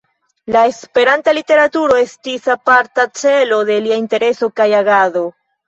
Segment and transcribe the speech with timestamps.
[0.53, 5.27] La Esperanta literaturo estis aparta celo de lia intereso kaj agado.